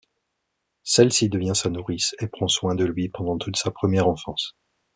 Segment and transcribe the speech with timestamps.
[0.81, 4.57] Celle-ci devient sa nourrice, et prend soin de lui pendant toute sa première enfance.